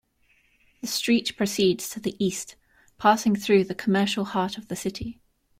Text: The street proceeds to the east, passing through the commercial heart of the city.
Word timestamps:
The 0.81 0.87
street 0.87 1.37
proceeds 1.37 1.87
to 1.91 1.99
the 1.99 2.15
east, 2.17 2.55
passing 2.97 3.35
through 3.35 3.65
the 3.65 3.75
commercial 3.75 4.25
heart 4.25 4.57
of 4.57 4.67
the 4.67 4.75
city. 4.75 5.19